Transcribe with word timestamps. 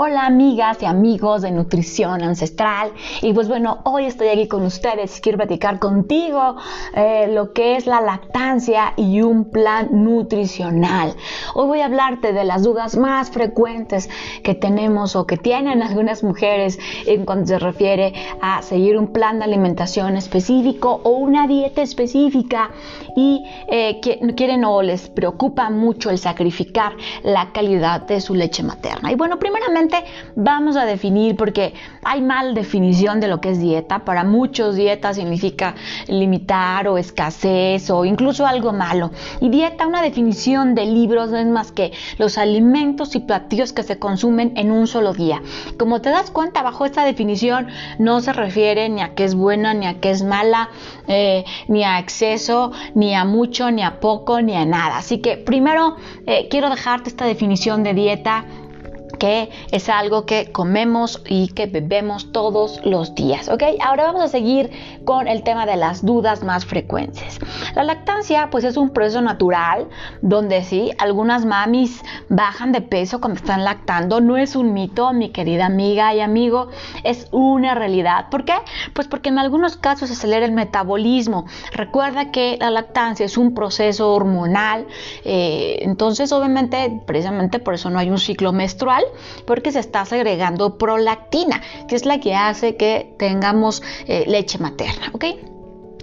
Hola 0.00 0.26
amigas 0.26 0.80
y 0.80 0.86
amigos 0.86 1.42
de 1.42 1.50
Nutrición 1.50 2.22
Ancestral. 2.22 2.92
Y 3.20 3.32
pues 3.32 3.48
bueno, 3.48 3.80
hoy 3.82 4.04
estoy 4.04 4.28
aquí 4.28 4.46
con 4.46 4.62
ustedes 4.62 5.20
quiero 5.20 5.38
platicar 5.38 5.80
contigo 5.80 6.54
eh, 6.94 7.26
lo 7.32 7.52
que 7.52 7.74
es 7.74 7.88
la 7.88 8.00
lactancia 8.00 8.92
y 8.96 9.22
un 9.22 9.50
plan 9.50 9.88
nutricional. 9.90 11.16
Hoy 11.56 11.66
voy 11.66 11.80
a 11.80 11.86
hablarte 11.86 12.32
de 12.32 12.44
las 12.44 12.62
dudas 12.62 12.96
más 12.96 13.32
frecuentes 13.32 14.08
que 14.44 14.54
tenemos 14.54 15.16
o 15.16 15.26
que 15.26 15.36
tienen 15.36 15.82
algunas 15.82 16.22
mujeres 16.22 16.78
en 17.04 17.24
cuanto 17.24 17.48
se 17.48 17.58
refiere 17.58 18.14
a 18.40 18.62
seguir 18.62 18.96
un 18.96 19.12
plan 19.12 19.40
de 19.40 19.46
alimentación 19.46 20.16
específico 20.16 21.00
o 21.02 21.10
una 21.10 21.48
dieta 21.48 21.82
específica 21.82 22.70
y 23.16 23.42
eh, 23.66 23.98
quieren 24.36 24.64
o 24.64 24.80
les 24.80 25.08
preocupa 25.08 25.70
mucho 25.70 26.10
el 26.10 26.18
sacrificar 26.18 26.92
la 27.24 27.50
calidad 27.50 28.02
de 28.02 28.20
su 28.20 28.36
leche 28.36 28.62
materna. 28.62 29.10
Y 29.10 29.16
bueno, 29.16 29.40
primeramente 29.40 29.87
vamos 30.36 30.76
a 30.76 30.84
definir, 30.84 31.36
porque 31.36 31.74
hay 32.02 32.20
mal 32.20 32.54
definición 32.54 33.20
de 33.20 33.28
lo 33.28 33.40
que 33.40 33.50
es 33.50 33.60
dieta. 33.60 34.00
Para 34.00 34.24
muchos 34.24 34.76
dieta 34.76 35.14
significa 35.14 35.74
limitar 36.06 36.88
o 36.88 36.98
escasez 36.98 37.90
o 37.90 38.04
incluso 38.04 38.46
algo 38.46 38.72
malo. 38.72 39.10
Y 39.40 39.48
dieta, 39.48 39.86
una 39.86 40.02
definición 40.02 40.74
de 40.74 40.86
libros, 40.86 41.30
no 41.30 41.38
es 41.38 41.46
más 41.46 41.72
que 41.72 41.92
los 42.18 42.38
alimentos 42.38 43.14
y 43.14 43.20
platillos 43.20 43.72
que 43.72 43.82
se 43.82 43.98
consumen 43.98 44.52
en 44.56 44.70
un 44.70 44.86
solo 44.86 45.12
día. 45.12 45.42
Como 45.78 46.00
te 46.00 46.10
das 46.10 46.30
cuenta, 46.30 46.62
bajo 46.62 46.84
esta 46.84 47.04
definición 47.04 47.68
no 47.98 48.20
se 48.20 48.32
refiere 48.32 48.88
ni 48.88 49.00
a 49.00 49.14
qué 49.14 49.24
es 49.24 49.34
buena, 49.34 49.74
ni 49.74 49.86
a 49.86 50.00
qué 50.00 50.10
es 50.10 50.22
mala, 50.22 50.70
eh, 51.06 51.44
ni 51.68 51.84
a 51.84 51.98
exceso, 51.98 52.72
ni 52.94 53.14
a 53.14 53.24
mucho, 53.24 53.70
ni 53.70 53.82
a 53.82 54.00
poco, 54.00 54.40
ni 54.40 54.56
a 54.56 54.64
nada. 54.64 54.98
Así 54.98 55.18
que 55.18 55.36
primero 55.36 55.96
eh, 56.26 56.48
quiero 56.50 56.70
dejarte 56.70 57.08
esta 57.08 57.24
definición 57.24 57.82
de 57.82 57.94
dieta 57.94 58.44
que 59.18 59.50
es 59.70 59.88
algo 59.88 60.26
que 60.26 60.52
comemos 60.52 61.22
y 61.26 61.48
que 61.48 61.66
bebemos 61.66 62.32
todos 62.32 62.80
los 62.84 63.14
días, 63.14 63.48
¿ok? 63.48 63.62
Ahora 63.84 64.04
vamos 64.04 64.22
a 64.22 64.28
seguir 64.28 64.70
con 65.04 65.28
el 65.28 65.42
tema 65.42 65.66
de 65.66 65.76
las 65.76 66.04
dudas 66.04 66.42
más 66.42 66.66
frecuentes. 66.66 67.38
La 67.74 67.84
lactancia, 67.84 68.48
pues 68.50 68.64
es 68.64 68.76
un 68.76 68.90
proceso 68.90 69.20
natural 69.20 69.88
donde 70.22 70.62
sí, 70.62 70.92
algunas 70.98 71.44
mamis 71.44 72.02
bajan 72.28 72.72
de 72.72 72.80
peso 72.80 73.20
cuando 73.20 73.38
están 73.38 73.64
lactando, 73.64 74.20
no 74.20 74.36
es 74.36 74.56
un 74.56 74.72
mito, 74.72 75.12
mi 75.12 75.30
querida 75.30 75.66
amiga 75.66 76.14
y 76.14 76.20
amigo, 76.20 76.68
es 77.04 77.28
una 77.32 77.74
realidad. 77.74 78.28
¿Por 78.30 78.44
qué? 78.44 78.54
Pues 78.94 79.08
porque 79.08 79.28
en 79.28 79.38
algunos 79.38 79.76
casos 79.76 80.08
se 80.08 80.14
acelera 80.14 80.46
el 80.46 80.52
metabolismo. 80.52 81.46
Recuerda 81.72 82.30
que 82.30 82.56
la 82.60 82.70
lactancia 82.70 83.26
es 83.26 83.36
un 83.36 83.54
proceso 83.54 84.12
hormonal, 84.12 84.86
eh, 85.24 85.78
entonces 85.82 86.32
obviamente, 86.32 87.02
precisamente 87.06 87.58
por 87.58 87.74
eso 87.74 87.90
no 87.90 87.98
hay 87.98 88.10
un 88.10 88.18
ciclo 88.18 88.52
menstrual, 88.52 88.97
porque 89.46 89.72
se 89.72 89.80
está 89.80 90.04
segregando 90.04 90.78
prolactina, 90.78 91.62
que 91.88 91.96
es 91.96 92.04
la 92.04 92.20
que 92.20 92.34
hace 92.34 92.76
que 92.76 93.14
tengamos 93.18 93.82
eh, 94.06 94.24
leche 94.26 94.58
materna, 94.58 95.10
¿ok? 95.12 95.24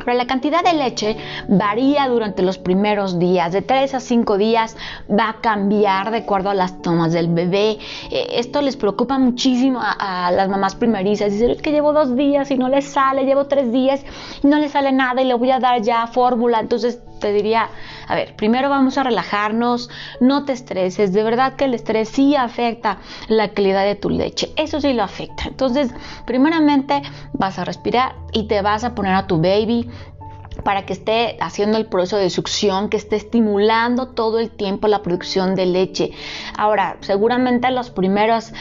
Pero 0.04 0.18
la 0.18 0.28
cantidad 0.28 0.64
de 0.64 0.74
leche 0.74 1.18
varía 1.48 2.08
durante 2.08 2.44
los 2.44 2.58
primeros 2.58 3.18
días, 3.18 3.52
de 3.52 3.62
3 3.62 3.96
a 3.96 4.00
5 4.00 4.38
días 4.38 4.78
va 5.10 5.30
a 5.30 5.42
cambiar 5.42 6.12
de 6.12 6.18
acuerdo 6.18 6.50
a 6.50 6.54
las 6.54 6.82
tomas 6.82 7.14
del 7.14 7.28
bebé. 7.28 7.80
Eh, 8.12 8.28
esto 8.34 8.62
les 8.62 8.76
preocupa 8.76 9.18
muchísimo 9.18 9.80
a, 9.82 10.32
las 10.32 10.50
mamás 10.50 10.76
primerizas. 10.76 11.32
Dicen, 11.32 11.52
es 11.52 11.62
que 11.62 11.72
llevo 11.72 11.94
dos 11.94 12.16
días 12.16 12.52
y 12.52 12.58
no 12.58 12.70
le 12.70 12.82
sale, 12.82 13.26
llevo 13.26 13.46
tres 13.46 13.72
días 13.72 14.04
y 14.44 14.48
no 14.48 14.60
le 14.60 14.70
sale 14.70 14.92
nada 14.92 15.22
y 15.22 15.26
le 15.26 15.34
voy 15.34 15.52
a 15.52 15.60
dar 15.60 15.82
ya 15.82 16.06
fórmula. 16.08 16.60
Entonces 16.60 17.00
te 17.20 17.32
diría, 17.32 17.70
a 18.08 18.16
ver, 18.16 18.36
primero 18.36 18.70
vamos 18.70 18.98
a 18.98 19.04
relajarnos, 19.04 19.90
no 20.20 20.46
te 20.46 20.54
estreses, 20.54 21.14
de 21.14 21.24
verdad 21.24 21.56
que 21.56 21.66
el 21.66 21.74
estrés 21.74 22.10
sí 22.10 22.36
afecta 22.36 23.00
la 23.28 23.50
calidad 23.50 23.84
de 23.86 23.96
tu 23.96 24.10
leche, 24.10 24.52
eso 24.56 24.82
sí 24.82 24.94
lo 24.94 25.04
afecta. 25.04 25.44
Entonces, 25.48 25.94
primeramente 26.26 27.02
vas 27.34 27.60
a 27.60 27.66
respirar 27.66 28.16
y 28.32 28.48
te 28.48 28.62
vas 28.62 28.84
a 28.84 28.96
poner 28.96 29.14
a 29.14 29.28
tu 29.28 29.38
baby 29.38 29.90
para 30.64 30.86
que 30.86 30.94
esté 30.94 31.38
haciendo 31.42 31.78
el 31.78 31.88
proceso 31.88 32.18
de 32.18 32.30
succión, 32.30 32.90
que 32.90 32.98
esté 32.98 33.16
estimulando 33.16 34.10
todo 34.10 34.40
el 34.40 34.52
tiempo 34.52 34.88
la 34.88 35.02
producción 35.02 35.56
de 35.56 35.66
leche. 35.66 36.12
Ahora, 36.58 36.98
seguramente 37.02 37.72
los 37.72 37.90
primeros, 37.90 38.54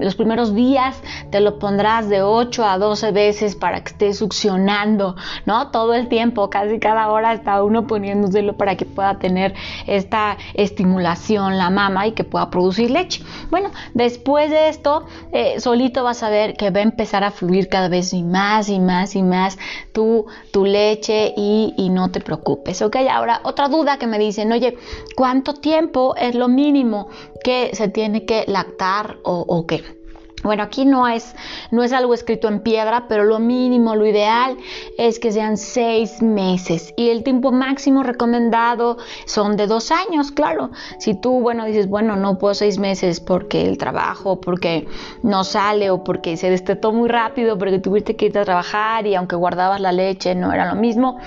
los 0.00 0.14
primeros 0.14 0.54
días 0.54 0.96
te 1.30 1.40
lo 1.40 1.58
pondrás 1.58 2.08
de 2.08 2.22
8 2.22 2.64
a 2.64 2.78
12 2.78 3.12
veces 3.12 3.56
para 3.56 3.82
que 3.82 3.90
esté 3.92 4.14
succionando, 4.14 5.16
¿no? 5.46 5.70
Todo 5.70 5.94
el 5.94 6.08
tiempo, 6.08 6.50
casi 6.50 6.78
cada 6.78 7.10
hora 7.10 7.32
está 7.32 7.62
uno 7.62 7.86
poniéndoselo 7.86 8.56
para 8.56 8.76
que 8.76 8.84
pueda 8.84 9.18
tener 9.18 9.54
esta 9.86 10.36
estimulación 10.54 11.58
la 11.58 11.70
mama 11.70 12.06
y 12.06 12.12
que 12.12 12.24
pueda 12.24 12.50
producir 12.50 12.90
leche. 12.90 13.22
Bueno, 13.50 13.70
después 13.94 14.50
de 14.50 14.68
esto, 14.68 15.06
eh, 15.32 15.60
solito 15.60 16.04
vas 16.04 16.22
a 16.22 16.30
ver 16.30 16.54
que 16.56 16.70
va 16.70 16.80
a 16.80 16.82
empezar 16.82 17.24
a 17.24 17.30
fluir 17.30 17.68
cada 17.68 17.88
vez 17.88 18.12
más 18.22 18.68
y 18.68 18.78
más 18.78 19.14
y 19.16 19.22
más 19.22 19.58
tu, 19.92 20.26
tu 20.52 20.64
leche 20.64 21.32
y, 21.36 21.41
no 21.90 22.10
te 22.10 22.20
preocupes, 22.20 22.82
¿ok? 22.82 22.96
Ahora, 23.10 23.40
otra 23.44 23.68
duda 23.68 23.98
que 23.98 24.06
me 24.06 24.18
dicen, 24.18 24.52
oye, 24.52 24.76
¿cuánto 25.16 25.54
tiempo 25.54 26.14
es 26.16 26.34
lo 26.34 26.48
mínimo 26.48 27.08
que 27.44 27.70
se 27.74 27.88
tiene 27.88 28.24
que 28.24 28.44
lactar 28.46 29.18
o, 29.22 29.44
o 29.46 29.66
qué? 29.66 30.01
Bueno, 30.42 30.64
aquí 30.64 30.84
no 30.84 31.06
es, 31.06 31.34
no 31.70 31.82
es 31.82 31.92
algo 31.92 32.14
escrito 32.14 32.48
en 32.48 32.60
piedra, 32.60 33.06
pero 33.08 33.24
lo 33.24 33.38
mínimo, 33.38 33.94
lo 33.94 34.06
ideal 34.06 34.56
es 34.98 35.18
que 35.18 35.30
sean 35.30 35.56
seis 35.56 36.20
meses. 36.20 36.92
Y 36.96 37.10
el 37.10 37.22
tiempo 37.22 37.52
máximo 37.52 38.02
recomendado 38.02 38.98
son 39.26 39.56
de 39.56 39.66
dos 39.66 39.90
años, 39.90 40.32
claro. 40.32 40.70
Si 40.98 41.14
tú, 41.14 41.40
bueno, 41.40 41.64
dices, 41.64 41.88
bueno, 41.88 42.16
no 42.16 42.38
puedo 42.38 42.54
seis 42.54 42.78
meses 42.78 43.20
porque 43.20 43.66
el 43.66 43.78
trabajo, 43.78 44.40
porque 44.40 44.86
no 45.22 45.44
sale 45.44 45.90
o 45.90 46.02
porque 46.02 46.36
se 46.36 46.50
destetó 46.50 46.92
muy 46.92 47.08
rápido, 47.08 47.56
porque 47.58 47.78
tuviste 47.78 48.16
que 48.16 48.26
irte 48.26 48.40
a 48.40 48.44
trabajar 48.44 49.06
y 49.06 49.14
aunque 49.14 49.36
guardabas 49.36 49.80
la 49.80 49.92
leche 49.92 50.34
no 50.34 50.52
era 50.52 50.72
lo 50.72 50.80
mismo, 50.80 51.18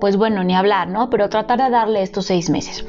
pues 0.00 0.16
bueno, 0.16 0.44
ni 0.44 0.54
hablar, 0.54 0.88
¿no? 0.88 1.10
Pero 1.10 1.28
tratar 1.28 1.62
de 1.62 1.70
darle 1.70 2.02
estos 2.02 2.26
seis 2.26 2.48
meses. 2.50 2.84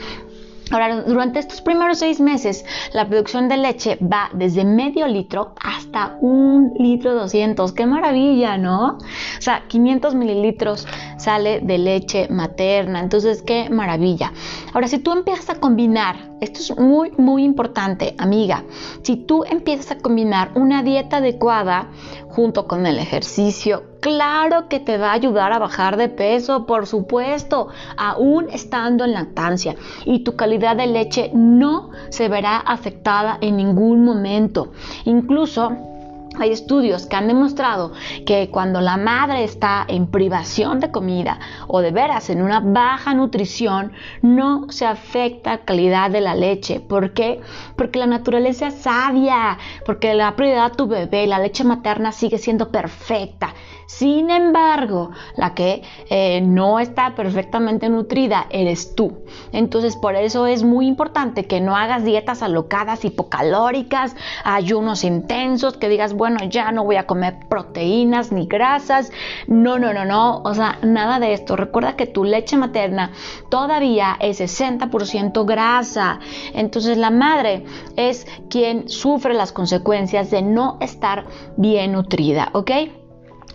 Ahora, 0.71 1.01
durante 1.03 1.39
estos 1.39 1.61
primeros 1.61 1.99
seis 1.99 2.19
meses, 2.19 2.65
la 2.93 3.07
producción 3.07 3.49
de 3.49 3.57
leche 3.57 3.97
va 4.01 4.29
desde 4.33 4.63
medio 4.63 5.07
litro 5.07 5.53
hasta 5.61 6.17
un 6.21 6.73
litro 6.77 7.13
200. 7.13 7.73
¡Qué 7.73 7.85
maravilla, 7.85 8.57
¿no? 8.57 8.97
O 8.97 9.41
sea, 9.41 9.63
500 9.67 10.15
mililitros 10.15 10.87
sale 11.23 11.61
de 11.61 11.77
leche 11.77 12.27
materna. 12.29 12.99
Entonces, 12.99 13.41
qué 13.41 13.69
maravilla. 13.69 14.33
Ahora, 14.73 14.87
si 14.87 14.99
tú 14.99 15.13
empiezas 15.13 15.49
a 15.49 15.59
combinar, 15.59 16.17
esto 16.41 16.59
es 16.59 16.77
muy, 16.77 17.11
muy 17.17 17.43
importante, 17.43 18.15
amiga. 18.17 18.63
Si 19.01 19.15
tú 19.15 19.45
empiezas 19.45 19.91
a 19.91 19.97
combinar 19.99 20.51
una 20.55 20.83
dieta 20.83 21.17
adecuada 21.17 21.87
junto 22.27 22.67
con 22.67 22.85
el 22.85 22.99
ejercicio, 22.99 23.83
claro 24.01 24.67
que 24.67 24.81
te 24.81 24.97
va 24.97 25.11
a 25.11 25.13
ayudar 25.13 25.53
a 25.53 25.59
bajar 25.59 25.95
de 25.95 26.09
peso, 26.09 26.65
por 26.65 26.87
supuesto, 26.87 27.69
aún 27.95 28.49
estando 28.49 29.05
en 29.05 29.13
lactancia. 29.13 29.75
Y 30.05 30.25
tu 30.25 30.35
calidad 30.35 30.75
de 30.75 30.87
leche 30.87 31.31
no 31.33 31.91
se 32.09 32.27
verá 32.27 32.57
afectada 32.57 33.37
en 33.39 33.55
ningún 33.55 34.03
momento. 34.03 34.73
Incluso 35.05 35.92
hay 36.39 36.51
estudios 36.51 37.05
que 37.05 37.15
han 37.15 37.27
demostrado 37.27 37.91
que 38.25 38.49
cuando 38.49 38.81
la 38.81 38.97
madre 38.97 39.43
está 39.43 39.85
en 39.87 40.07
privación 40.07 40.79
de 40.79 40.91
comida 40.91 41.39
o 41.67 41.81
de 41.81 41.91
veras 41.91 42.29
en 42.29 42.41
una 42.41 42.59
baja 42.59 43.13
nutrición, 43.13 43.91
no 44.21 44.67
se 44.69 44.85
afecta 44.85 45.51
la 45.51 45.57
calidad 45.59 46.09
de 46.09 46.21
la 46.21 46.35
leche. 46.35 46.79
¿Por 46.79 47.13
qué? 47.13 47.41
Porque 47.75 47.99
la 47.99 48.07
naturaleza 48.07 48.67
es 48.67 48.75
sabia, 48.75 49.57
porque 49.85 50.13
la 50.13 50.35
prioridad 50.35 50.71
de 50.71 50.77
tu 50.77 50.87
bebé, 50.87 51.27
la 51.27 51.39
leche 51.39 51.63
materna 51.63 52.11
sigue 52.11 52.37
siendo 52.37 52.71
perfecta. 52.71 53.53
Sin 53.85 54.31
embargo, 54.31 55.11
la 55.35 55.53
que 55.53 55.83
eh, 56.09 56.41
no 56.41 56.79
está 56.79 57.13
perfectamente 57.15 57.89
nutrida 57.89 58.47
eres 58.49 58.95
tú. 58.95 59.23
Entonces, 59.51 59.95
por 59.95 60.15
eso 60.15 60.47
es 60.47 60.63
muy 60.63 60.87
importante 60.87 61.45
que 61.45 61.61
no 61.61 61.75
hagas 61.75 62.03
dietas 62.03 62.41
alocadas, 62.41 63.05
hipocalóricas, 63.05 64.15
ayunos 64.43 65.03
intensos, 65.03 65.77
que 65.77 65.89
digas, 65.89 66.13
bueno, 66.23 66.39
ya 66.47 66.71
no 66.71 66.85
voy 66.85 66.95
a 66.95 67.05
comer 67.05 67.35
proteínas 67.49 68.31
ni 68.31 68.45
grasas. 68.47 69.11
No, 69.47 69.77
no, 69.77 69.93
no, 69.93 70.05
no. 70.05 70.41
O 70.45 70.53
sea, 70.53 70.79
nada 70.81 71.19
de 71.19 71.33
esto. 71.33 71.57
Recuerda 71.57 71.97
que 71.97 72.07
tu 72.07 72.23
leche 72.23 72.55
materna 72.55 73.11
todavía 73.49 74.15
es 74.21 74.39
60% 74.39 75.45
grasa. 75.45 76.21
Entonces, 76.53 76.97
la 76.97 77.09
madre 77.09 77.65
es 77.97 78.25
quien 78.49 78.87
sufre 78.87 79.33
las 79.33 79.51
consecuencias 79.51 80.31
de 80.31 80.43
no 80.43 80.77
estar 80.79 81.25
bien 81.57 81.91
nutrida, 81.91 82.51
¿ok? 82.53 82.71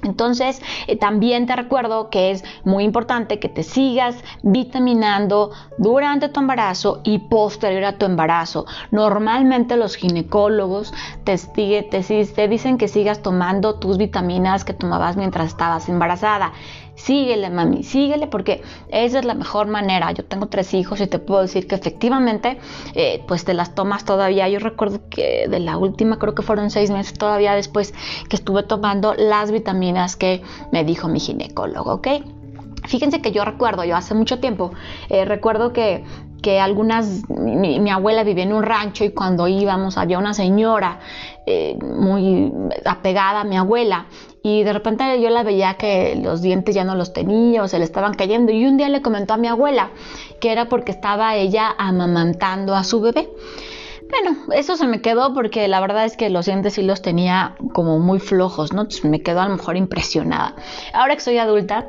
Entonces, 0.02 0.62
eh, 0.86 0.96
también 0.96 1.46
te 1.46 1.56
recuerdo 1.56 2.10
que 2.10 2.30
es 2.30 2.44
muy 2.64 2.84
importante 2.84 3.38
que 3.38 3.48
te 3.48 3.62
sigas 3.62 4.16
vitaminando 4.42 5.50
durante 5.78 6.28
tu 6.28 6.40
embarazo 6.40 7.00
y 7.04 7.18
posterior 7.18 7.84
a 7.84 7.98
tu 7.98 8.06
embarazo. 8.06 8.66
Normalmente 8.90 9.76
los 9.76 9.96
ginecólogos 9.96 10.92
te, 11.24 11.36
te, 11.36 11.82
te 12.24 12.48
dicen 12.48 12.78
que 12.78 12.88
sigas 12.88 13.22
tomando 13.22 13.74
tus 13.76 13.98
vitaminas 13.98 14.64
que 14.64 14.74
tomabas 14.74 15.16
mientras 15.16 15.48
estabas 15.48 15.88
embarazada. 15.88 16.52
Síguele, 16.98 17.48
mami, 17.48 17.84
síguele, 17.84 18.26
porque 18.26 18.60
esa 18.88 19.20
es 19.20 19.24
la 19.24 19.34
mejor 19.34 19.68
manera. 19.68 20.10
Yo 20.12 20.24
tengo 20.24 20.46
tres 20.46 20.74
hijos 20.74 21.00
y 21.00 21.06
te 21.06 21.18
puedo 21.18 21.42
decir 21.42 21.66
que 21.66 21.76
efectivamente, 21.76 22.58
eh, 22.94 23.22
pues 23.26 23.44
te 23.44 23.54
las 23.54 23.74
tomas 23.74 24.04
todavía. 24.04 24.48
Yo 24.48 24.58
recuerdo 24.58 25.00
que 25.08 25.46
de 25.48 25.60
la 25.60 25.78
última, 25.78 26.18
creo 26.18 26.34
que 26.34 26.42
fueron 26.42 26.70
seis 26.70 26.90
meses 26.90 27.16
todavía 27.16 27.54
después 27.54 27.94
que 28.28 28.36
estuve 28.36 28.64
tomando 28.64 29.14
las 29.14 29.50
vitaminas 29.52 30.16
que 30.16 30.42
me 30.72 30.84
dijo 30.84 31.08
mi 31.08 31.20
ginecólogo, 31.20 31.94
¿ok? 31.94 32.08
Fíjense 32.86 33.20
que 33.20 33.32
yo 33.32 33.44
recuerdo, 33.44 33.84
yo 33.84 33.96
hace 33.96 34.14
mucho 34.14 34.40
tiempo, 34.40 34.72
eh, 35.08 35.24
recuerdo 35.24 35.72
que, 35.72 36.04
que 36.42 36.60
algunas, 36.60 37.28
mi, 37.28 37.90
abuela 37.90 38.22
vivía 38.22 38.44
en 38.44 38.52
un 38.52 38.62
rancho 38.62 39.04
y 39.04 39.10
cuando 39.10 39.48
íbamos 39.48 39.98
había 39.98 40.18
una 40.18 40.32
señora 40.32 41.00
eh, 41.46 41.76
muy 41.82 42.52
apegada 42.84 43.40
a 43.40 43.44
mi 43.44 43.56
abuela 43.56 44.06
y 44.42 44.62
de 44.62 44.72
repente 44.72 45.20
yo 45.20 45.30
la 45.30 45.42
veía 45.42 45.74
que 45.74 46.18
los 46.22 46.42
dientes 46.42 46.74
ya 46.74 46.84
no 46.84 46.94
los 46.94 47.12
tenía 47.12 47.62
o 47.62 47.68
se 47.68 47.78
le 47.78 47.84
estaban 47.84 48.14
cayendo 48.14 48.52
y 48.52 48.64
un 48.64 48.76
día 48.76 48.88
le 48.88 49.02
comentó 49.02 49.34
a 49.34 49.36
mi 49.36 49.48
abuela 49.48 49.90
que 50.40 50.52
era 50.52 50.68
porque 50.68 50.92
estaba 50.92 51.34
ella 51.36 51.74
amamantando 51.78 52.74
a 52.74 52.84
su 52.84 53.00
bebé. 53.00 53.28
Bueno, 54.10 54.38
eso 54.54 54.76
se 54.76 54.86
me 54.86 55.02
quedó 55.02 55.34
porque 55.34 55.68
la 55.68 55.80
verdad 55.80 56.06
es 56.06 56.16
que 56.16 56.30
los 56.30 56.46
dientes 56.46 56.74
sí 56.74 56.82
los 56.82 57.02
tenía 57.02 57.56
como 57.74 57.98
muy 57.98 58.20
flojos, 58.20 58.72
¿no? 58.72 58.82
Entonces 58.82 59.04
me 59.04 59.20
quedó 59.20 59.40
a 59.40 59.48
lo 59.48 59.56
mejor 59.56 59.76
impresionada. 59.76 60.54
Ahora 60.94 61.14
que 61.14 61.20
soy 61.20 61.36
adulta, 61.36 61.88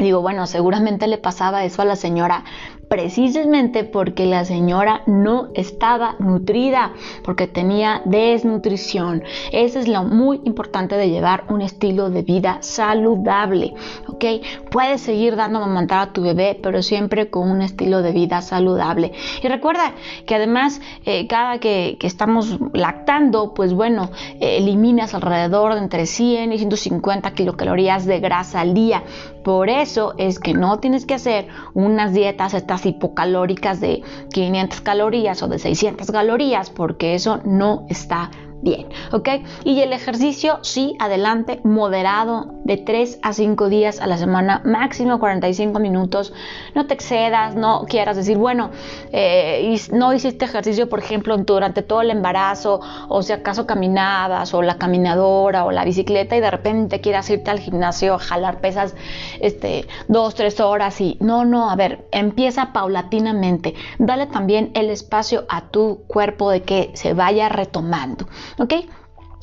Digo, 0.00 0.22
bueno, 0.22 0.46
seguramente 0.46 1.06
le 1.08 1.18
pasaba 1.18 1.64
eso 1.64 1.82
a 1.82 1.84
la 1.84 1.94
señora, 1.94 2.44
precisamente 2.90 3.84
porque 3.84 4.26
la 4.26 4.44
señora 4.44 5.02
no 5.06 5.50
estaba 5.54 6.16
nutrida, 6.18 6.92
porque 7.22 7.46
tenía 7.46 8.02
desnutrición. 8.04 9.22
Eso 9.52 9.78
es 9.78 9.86
lo 9.86 10.02
muy 10.02 10.40
importante 10.42 10.96
de 10.96 11.08
llevar 11.08 11.44
un 11.50 11.62
estilo 11.62 12.10
de 12.10 12.22
vida 12.22 12.58
saludable, 12.62 13.74
¿ok? 14.08 14.24
Puedes 14.72 15.02
seguir 15.02 15.36
dando 15.36 15.60
mamantar 15.60 16.00
a 16.00 16.12
tu 16.12 16.22
bebé, 16.22 16.58
pero 16.60 16.82
siempre 16.82 17.30
con 17.30 17.48
un 17.48 17.62
estilo 17.62 18.02
de 18.02 18.10
vida 18.10 18.42
saludable. 18.42 19.12
Y 19.40 19.46
recuerda 19.46 19.92
que 20.26 20.34
además, 20.34 20.80
eh, 21.04 21.28
cada 21.28 21.60
que, 21.60 21.96
estamos 22.02 22.58
lactando, 22.72 23.54
pues 23.54 23.72
bueno, 23.72 24.10
eliminas 24.40 25.14
alrededor 25.14 25.74
de 25.74 25.80
entre 25.80 26.06
100 26.06 26.52
y 26.52 26.58
150 26.58 27.30
kilocalorías 27.34 28.04
de 28.04 28.18
grasa 28.18 28.62
al 28.62 28.74
día. 28.74 29.04
Por 29.44 29.70
eso 29.70 30.14
es 30.18 30.40
que 30.40 30.54
no 30.54 30.80
tienes 30.80 31.06
que 31.06 31.14
hacer 31.14 31.46
unas 31.72 32.12
dietas, 32.12 32.52
estas 32.52 32.79
hipocalóricas 32.86 33.80
de 33.80 34.02
500 34.32 34.80
calorías 34.80 35.42
o 35.42 35.48
de 35.48 35.58
600 35.58 36.10
calorías, 36.10 36.70
porque 36.70 37.14
eso 37.14 37.40
no 37.44 37.86
está 37.88 38.30
bien, 38.62 38.88
¿ok? 39.12 39.28
Y 39.64 39.80
el 39.80 39.92
ejercicio, 39.92 40.58
sí, 40.62 40.96
adelante, 40.98 41.60
moderado, 41.64 42.54
de 42.64 42.76
3 42.76 43.20
a 43.22 43.32
5 43.32 43.68
días 43.68 44.00
a 44.00 44.06
la 44.06 44.16
semana, 44.16 44.62
máximo 44.64 45.18
45 45.18 45.78
minutos. 45.80 46.32
No 46.74 46.86
te 46.86 46.94
excedas, 46.94 47.54
no 47.56 47.84
quieras 47.88 48.16
decir, 48.16 48.36
bueno, 48.36 48.70
eh, 49.12 49.76
no 49.92 50.12
hiciste 50.12 50.44
ejercicio, 50.44 50.88
por 50.88 50.98
ejemplo, 50.98 51.36
durante 51.38 51.82
todo 51.82 52.02
el 52.02 52.10
embarazo, 52.10 52.80
o 53.08 53.22
si 53.22 53.32
acaso 53.32 53.66
caminabas, 53.66 54.54
o 54.54 54.62
la 54.62 54.76
caminadora, 54.76 55.64
o 55.64 55.70
la 55.70 55.84
bicicleta, 55.84 56.36
y 56.36 56.40
de 56.40 56.50
repente 56.50 57.00
quieras 57.00 57.28
irte 57.30 57.50
al 57.50 57.60
gimnasio 57.60 58.14
a 58.14 58.18
jalar 58.18 58.60
pesas, 58.60 58.94
este, 59.40 59.86
dos, 60.08 60.34
tres 60.34 60.60
horas, 60.60 61.00
y 61.00 61.16
no, 61.20 61.44
no, 61.44 61.70
a 61.70 61.76
ver, 61.76 62.06
empieza 62.12 62.72
paulatinamente. 62.72 63.74
Dale 63.98 64.26
también 64.26 64.70
el 64.74 64.90
espacio 64.90 65.44
a 65.48 65.70
tu 65.70 66.02
cuerpo 66.06 66.50
de 66.50 66.62
que 66.62 66.90
se 66.94 67.14
vaya 67.14 67.48
retomando. 67.48 68.26
¿Ok? 68.58 68.74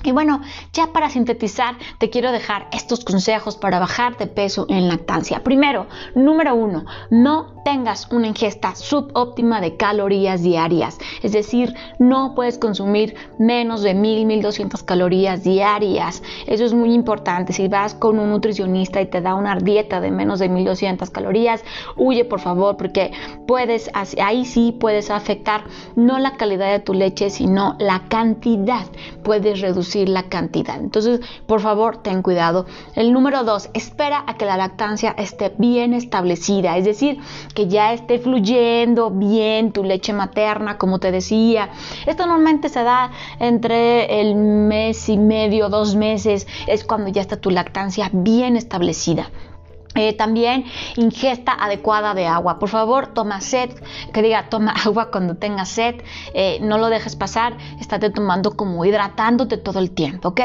Y 0.04 0.12
bueno, 0.12 0.42
ya 0.74 0.94
para 0.94 1.10
sintetizar, 1.10 1.76
te 1.98 2.12
quiero 2.12 2.32
dejar 2.32 2.68
estos 2.72 3.04
consejos 3.04 3.58
para 3.58 3.80
bajar 3.80 4.16
de 4.18 4.28
peso 4.28 4.68
en 4.70 4.88
lactancia. 4.88 5.44
Primero, 5.44 5.88
número 6.14 6.54
uno, 6.54 6.86
no 7.10 7.56
tengas 7.66 8.08
una 8.12 8.28
ingesta 8.28 8.76
subóptima 8.76 9.60
de 9.60 9.76
calorías 9.76 10.44
diarias. 10.44 11.00
Es 11.24 11.32
decir, 11.32 11.74
no 11.98 12.36
puedes 12.36 12.60
consumir 12.60 13.16
menos 13.40 13.82
de 13.82 13.96
1000, 13.96 14.28
1200 14.28 14.84
calorías 14.84 15.44
diarias. 15.44 16.22
Eso 16.46 16.64
es 16.64 16.74
muy 16.74 16.94
importante. 16.94 17.52
Si 17.52 17.68
vas 17.68 17.96
con 17.96 18.20
un 18.20 18.30
nutricionista 18.30 19.02
y 19.02 19.08
te 19.08 19.20
da 19.20 19.34
una 19.34 19.56
dieta 19.56 20.00
de 20.00 20.12
menos 20.12 20.38
de 20.38 20.48
1200 20.48 21.10
calorías, 21.10 21.64
huye 21.96 22.24
por 22.24 22.40
favor 22.40 22.78
porque 22.78 23.12
puedes, 23.48 23.90
ahí 23.94 24.46
sí 24.46 24.78
puedes 24.80 25.10
afectar 25.10 25.64
no 25.96 26.20
la 26.20 26.38
calidad 26.38 26.72
de 26.72 26.80
tu 26.80 26.94
leche, 26.94 27.32
sino 27.32 27.76
la 27.80 28.04
cantidad. 28.08 28.86
Puedes 29.24 29.60
reducir 29.60 29.87
la 29.96 30.24
cantidad. 30.30 30.78
Entonces, 30.78 31.22
por 31.46 31.62
favor, 31.62 31.98
ten 31.98 32.22
cuidado. 32.22 32.66
El 32.96 33.14
número 33.14 33.44
dos, 33.44 33.70
espera 33.74 34.24
a 34.28 34.36
que 34.36 34.46
la 34.46 34.58
lactancia 34.58 35.16
esté 35.18 35.54
bien 35.58 35.94
establecida. 35.94 36.78
Es 36.78 36.86
decir, 36.86 37.20
que 37.54 37.68
ya 37.68 37.94
esté 37.94 38.20
fluyendo 38.20 39.10
bien 39.12 39.72
tu 39.72 39.84
leche 39.84 40.14
materna, 40.14 40.78
como 40.78 41.00
te 41.00 41.12
decía. 41.12 41.70
Esto 42.06 42.26
normalmente 42.26 42.70
se 42.70 42.84
da 42.84 43.12
entre 43.40 44.22
el 44.22 44.36
mes 44.36 45.10
y 45.10 45.18
medio, 45.18 45.70
dos 45.70 45.96
meses, 45.96 46.48
es 46.68 46.84
cuando 46.84 47.10
ya 47.10 47.22
está 47.22 47.38
tu 47.38 47.50
lactancia 47.50 48.10
bien 48.12 48.56
establecida. 48.58 49.30
Eh, 49.98 50.14
también 50.14 50.66
ingesta 50.96 51.54
adecuada 51.54 52.14
de 52.14 52.28
agua. 52.28 52.60
Por 52.60 52.70
favor, 52.70 53.08
toma 53.08 53.42
sed, 53.42 53.72
que 54.14 54.22
diga 54.22 54.48
toma 54.50 54.72
agua 54.86 55.10
cuando 55.12 55.36
tengas 55.36 55.70
sed, 55.70 55.96
eh, 56.34 56.60
no 56.62 56.78
lo 56.78 56.90
dejes 56.90 57.16
pasar, 57.16 57.58
estate 57.80 58.12
tomando 58.12 58.56
como 58.56 58.86
hidratándote 58.86 59.58
todo 59.58 59.80
el 59.80 59.92
tiempo, 59.92 60.30
¿ok? 60.30 60.42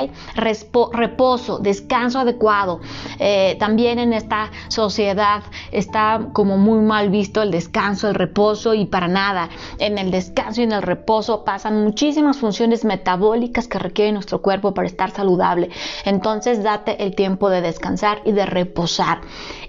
reposo, 0.92 1.58
descanso 1.58 2.20
adecuado. 2.20 2.80
Eh, 3.18 3.56
también 3.58 3.98
en 3.98 4.12
esta 4.12 4.50
sociedad 4.68 5.42
está 5.70 6.28
como 6.32 6.56
muy 6.56 6.80
mal 6.80 7.10
visto 7.10 7.42
el 7.42 7.50
descanso, 7.50 8.08
el 8.08 8.14
reposo 8.14 8.74
y 8.74 8.86
para 8.86 9.08
nada. 9.08 9.50
En 9.78 9.98
el 9.98 10.10
descanso 10.10 10.62
y 10.62 10.64
en 10.64 10.72
el 10.72 10.82
reposo 10.82 11.44
pasan 11.44 11.84
muchísimas 11.84 12.38
funciones 12.38 12.84
metabólicas 12.84 13.68
que 13.68 13.78
requiere 13.78 14.12
nuestro 14.12 14.40
cuerpo 14.40 14.72
para 14.72 14.88
estar 14.88 15.10
saludable. 15.10 15.70
Entonces, 16.04 16.62
date 16.62 17.04
el 17.04 17.14
tiempo 17.14 17.50
de 17.50 17.60
descansar 17.60 18.22
y 18.24 18.32
de 18.32 18.46
reposar. 18.46 19.20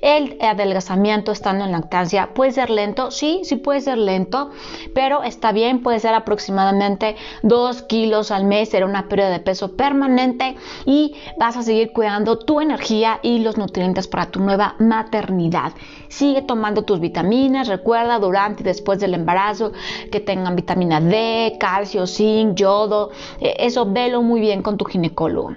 El 0.02 0.38
adelgazamiento 0.42 1.32
estando 1.32 1.66
en 1.66 1.72
lactancia 1.72 2.34
puede 2.34 2.52
ser 2.52 2.70
lento, 2.70 3.12
sí, 3.12 3.42
sí 3.44 3.56
puede 3.56 3.82
ser 3.82 3.98
lento, 3.98 4.52
pero 4.94 5.24
está 5.24 5.52
bien, 5.52 5.82
puede 5.82 6.00
ser 6.00 6.14
aproximadamente 6.14 7.16
2 7.44 7.84
kilos 7.84 8.32
al 8.32 8.46
mes, 8.46 8.70
será 8.70 8.86
una 8.86 9.08
pérdida 9.08 9.30
de 9.30 9.40
peso 9.40 9.76
permanente 9.76 10.56
y 10.86 11.16
vas 11.40 11.58
a 11.58 11.64
seguir 11.64 11.94
cuidando 11.94 12.38
tu 12.38 12.62
energía 12.62 13.20
y 13.22 13.40
los 13.40 13.58
nutrientes 13.58 14.08
para 14.08 14.28
tu 14.28 14.40
nueva 14.40 14.76
maternidad. 14.80 15.74
Sigue 16.10 16.42
tomando 16.42 16.84
tus 16.84 17.00
vitaminas, 17.00 17.68
recuerda 17.68 18.20
durante 18.20 18.54
y 18.62 18.64
después 18.64 19.00
del 19.00 19.14
embarazo 19.14 19.72
que 20.12 20.20
tengan 20.20 20.56
vitamina 20.56 21.00
D, 21.00 21.58
calcio, 21.60 22.06
zinc, 22.08 22.56
yodo, 22.56 23.12
eh, 23.40 23.56
eso 23.60 23.92
velo 23.92 24.22
muy 24.22 24.40
bien 24.42 24.62
con 24.62 24.78
tu 24.78 24.86
ginecólogo. 24.86 25.56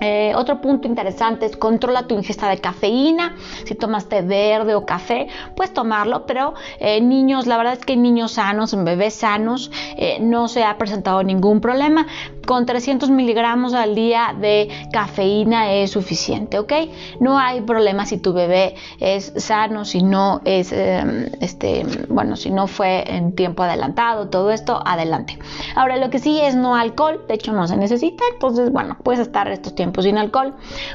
Eh, 0.00 0.32
otro 0.36 0.60
punto 0.60 0.88
interesante 0.88 1.46
es 1.46 1.56
controla 1.56 2.06
tu 2.06 2.14
ingesta 2.14 2.48
de 2.48 2.58
cafeína. 2.58 3.36
Si 3.64 3.74
tomas 3.74 4.08
té 4.08 4.22
verde 4.22 4.74
o 4.74 4.84
café, 4.84 5.28
puedes 5.54 5.72
tomarlo, 5.72 6.26
pero 6.26 6.54
eh, 6.80 7.00
niños, 7.00 7.46
la 7.46 7.56
verdad 7.56 7.74
es 7.74 7.84
que 7.84 7.94
en 7.94 8.02
niños 8.02 8.32
sanos, 8.32 8.72
en 8.72 8.84
bebés 8.84 9.14
sanos, 9.14 9.70
eh, 9.96 10.18
no 10.20 10.48
se 10.48 10.64
ha 10.64 10.76
presentado 10.76 11.22
ningún 11.22 11.60
problema. 11.60 12.06
Con 12.46 12.64
300 12.64 13.10
miligramos 13.10 13.74
al 13.74 13.94
día 13.94 14.34
de 14.38 14.68
cafeína 14.92 15.72
es 15.72 15.90
suficiente, 15.90 16.58
¿ok? 16.58 16.72
No 17.18 17.38
hay 17.38 17.60
problema 17.62 18.06
si 18.06 18.18
tu 18.18 18.32
bebé 18.32 18.76
es 19.00 19.32
sano, 19.36 19.84
si 19.84 20.02
no 20.02 20.42
es, 20.44 20.70
em, 20.72 21.26
este, 21.40 21.84
bueno, 22.08 22.36
si 22.36 22.50
no 22.50 22.68
fue 22.68 23.04
en 23.08 23.34
tiempo 23.34 23.64
adelantado, 23.64 24.28
todo 24.28 24.52
esto, 24.52 24.80
adelante. 24.84 25.38
Ahora, 25.74 25.96
lo 25.96 26.08
que 26.10 26.20
sí 26.20 26.38
es 26.40 26.54
no 26.54 26.76
alcohol, 26.76 27.24
de 27.26 27.34
hecho 27.34 27.52
no 27.52 27.66
se 27.66 27.76
necesita, 27.76 28.22
entonces, 28.32 28.70
bueno, 28.70 28.96
puedes 29.02 29.20
estar 29.20 29.48
estos 29.48 29.74
tiempos 29.76 30.04
sin 30.04 30.18
alcohol. 30.18 30.54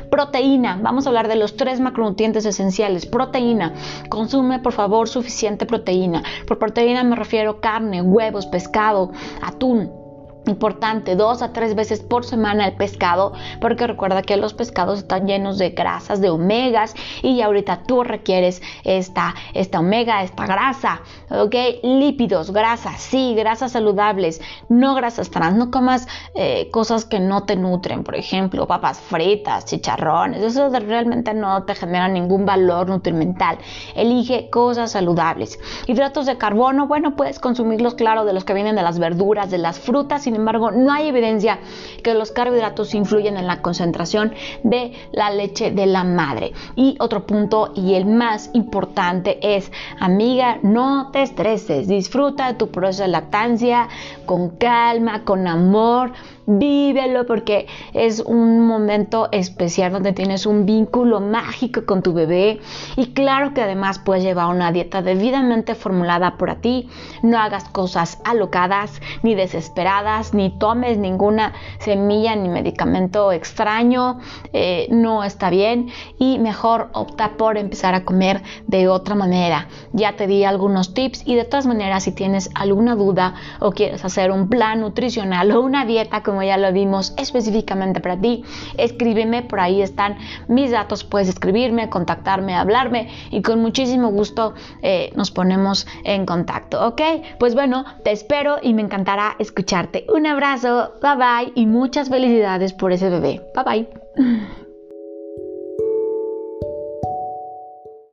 Proteína, 0.09 0.77
vamos 0.81 1.05
a 1.05 1.09
hablar 1.09 1.29
de 1.29 1.37
los 1.37 1.55
tres 1.55 1.79
macronutrientes 1.79 2.45
esenciales. 2.45 3.05
Proteína, 3.05 3.73
consume 4.09 4.59
por 4.59 4.73
favor 4.73 5.07
suficiente 5.07 5.65
proteína. 5.65 6.23
Por 6.45 6.59
proteína 6.59 7.03
me 7.05 7.15
refiero 7.15 7.61
carne, 7.61 8.01
huevos, 8.01 8.45
pescado, 8.47 9.11
atún 9.41 10.00
importante 10.45 11.15
dos 11.15 11.41
a 11.41 11.53
tres 11.53 11.75
veces 11.75 12.01
por 12.01 12.25
semana 12.25 12.65
el 12.67 12.73
pescado 12.73 13.33
porque 13.59 13.87
recuerda 13.87 14.21
que 14.21 14.37
los 14.37 14.53
pescados 14.53 14.99
están 14.99 15.27
llenos 15.27 15.57
de 15.57 15.69
grasas 15.69 16.21
de 16.21 16.29
omegas 16.29 16.95
y 17.21 17.41
ahorita 17.41 17.83
tú 17.83 18.03
requieres 18.03 18.61
esta, 18.83 19.35
esta 19.53 19.79
omega 19.79 20.23
esta 20.23 20.45
grasa 20.45 21.01
ok 21.29 21.55
lípidos 21.83 22.51
grasas 22.51 23.01
sí 23.01 23.35
grasas 23.35 23.73
saludables 23.73 24.41
no 24.69 24.95
grasas 24.95 25.29
trans 25.29 25.57
no 25.57 25.71
comas 25.71 26.07
eh, 26.35 26.69
cosas 26.71 27.05
que 27.05 27.19
no 27.19 27.43
te 27.43 27.55
nutren 27.55 28.03
por 28.03 28.15
ejemplo 28.15 28.67
papas 28.67 28.99
fritas 28.99 29.65
chicharrones 29.65 30.41
eso 30.41 30.69
realmente 30.69 31.33
no 31.33 31.63
te 31.63 31.75
genera 31.75 32.07
ningún 32.07 32.45
valor 32.45 32.89
nutrimental. 32.89 33.57
Elige 33.95 34.49
cosas 34.49 34.91
saludables. 34.91 35.59
Hidratos 35.87 36.25
de 36.25 36.37
carbono 36.37 36.87
bueno 36.87 37.15
puedes 37.15 37.39
consumirlos 37.39 37.95
claro 37.95 38.25
de 38.25 38.33
los 38.33 38.43
que 38.43 38.53
vienen 38.53 38.75
de 38.75 38.83
las 38.83 38.99
verduras 38.99 39.51
de 39.51 39.57
las 39.57 39.79
frutas 39.79 40.27
y 40.27 40.30
sin 40.31 40.37
embargo, 40.37 40.71
no 40.71 40.93
hay 40.93 41.09
evidencia 41.09 41.59
que 42.03 42.13
los 42.13 42.31
carbohidratos 42.31 42.93
influyen 42.93 43.35
en 43.35 43.47
la 43.47 43.61
concentración 43.61 44.33
de 44.63 44.93
la 45.11 45.29
leche 45.29 45.71
de 45.71 45.85
la 45.85 46.05
madre. 46.05 46.53
Y 46.77 46.95
otro 47.01 47.25
punto 47.25 47.73
y 47.75 47.95
el 47.95 48.05
más 48.05 48.49
importante 48.53 49.39
es, 49.41 49.73
amiga, 49.99 50.59
no 50.63 51.11
te 51.11 51.21
estreses, 51.21 51.89
disfruta 51.89 52.47
de 52.47 52.53
tu 52.53 52.69
proceso 52.69 53.01
de 53.03 53.09
lactancia 53.09 53.89
con 54.25 54.51
calma, 54.51 55.25
con 55.25 55.47
amor 55.47 56.13
vívelo 56.59 57.25
porque 57.25 57.67
es 57.93 58.19
un 58.19 58.65
momento 58.65 59.29
especial 59.31 59.91
donde 59.91 60.13
tienes 60.13 60.45
un 60.45 60.65
vínculo 60.65 61.21
mágico 61.21 61.85
con 61.85 62.01
tu 62.01 62.13
bebé. 62.13 62.59
Y 62.95 63.13
claro 63.13 63.53
que 63.53 63.61
además 63.61 63.99
puedes 63.99 64.23
llevar 64.23 64.47
una 64.47 64.71
dieta 64.71 65.01
debidamente 65.01 65.75
formulada 65.75 66.37
por 66.37 66.51
ti, 66.55 66.89
no 67.21 67.37
hagas 67.37 67.69
cosas 67.69 68.19
alocadas 68.25 69.01
ni 69.23 69.35
desesperadas, 69.35 70.33
ni 70.33 70.49
tomes 70.57 70.97
ninguna 70.97 71.53
semilla 71.79 72.35
ni 72.35 72.49
medicamento 72.49 73.31
extraño, 73.31 74.19
eh, 74.53 74.87
no 74.91 75.23
está 75.23 75.49
bien. 75.49 75.89
Y 76.17 76.39
mejor 76.39 76.89
opta 76.93 77.37
por 77.37 77.57
empezar 77.57 77.95
a 77.95 78.03
comer 78.03 78.41
de 78.67 78.87
otra 78.87 79.15
manera. 79.15 79.67
Ya 79.93 80.15
te 80.15 80.27
di 80.27 80.43
algunos 80.43 80.93
tips 80.93 81.23
y 81.25 81.35
de 81.35 81.45
todas 81.45 81.65
maneras 81.65 82.03
si 82.03 82.11
tienes 82.11 82.49
alguna 82.55 82.95
duda 82.95 83.35
o 83.59 83.71
quieres 83.71 84.03
hacer 84.03 84.31
un 84.31 84.49
plan 84.49 84.81
nutricional 84.81 85.51
o 85.51 85.61
una 85.61 85.85
dieta 85.85 86.23
ya 86.43 86.57
lo 86.57 86.71
vimos 86.71 87.13
específicamente 87.17 87.99
para 87.99 88.19
ti, 88.19 88.43
escríbeme, 88.77 89.43
por 89.43 89.59
ahí 89.59 89.81
están 89.81 90.17
mis 90.47 90.71
datos, 90.71 91.03
puedes 91.03 91.29
escribirme, 91.29 91.89
contactarme, 91.89 92.55
hablarme 92.55 93.09
y 93.29 93.41
con 93.41 93.61
muchísimo 93.61 94.09
gusto 94.09 94.53
eh, 94.81 95.11
nos 95.15 95.31
ponemos 95.31 95.87
en 96.03 96.25
contacto, 96.25 96.85
¿ok? 96.87 97.01
Pues 97.39 97.55
bueno, 97.55 97.85
te 98.03 98.11
espero 98.11 98.57
y 98.61 98.73
me 98.73 98.81
encantará 98.81 99.35
escucharte. 99.39 100.05
Un 100.13 100.27
abrazo, 100.27 100.93
bye 101.01 101.15
bye 101.15 101.51
y 101.55 101.65
muchas 101.65 102.09
felicidades 102.09 102.73
por 102.73 102.91
ese 102.91 103.09
bebé. 103.09 103.41
Bye 103.55 103.63
bye. 103.63 104.51